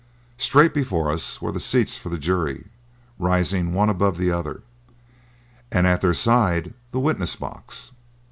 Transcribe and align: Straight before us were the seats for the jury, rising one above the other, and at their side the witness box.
Straight 0.39 0.73
before 0.73 1.11
us 1.11 1.43
were 1.43 1.51
the 1.51 1.59
seats 1.59 1.95
for 1.95 2.09
the 2.09 2.17
jury, 2.17 2.65
rising 3.19 3.71
one 3.71 3.87
above 3.87 4.17
the 4.17 4.31
other, 4.31 4.63
and 5.71 5.85
at 5.85 6.01
their 6.01 6.15
side 6.15 6.73
the 6.89 6.99
witness 6.99 7.35
box. 7.35 7.91